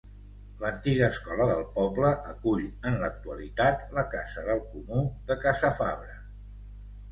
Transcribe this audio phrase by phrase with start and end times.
[0.61, 6.19] L'antiga escola del poble acull en l'actualitat la Casa del Comú de Casafabre.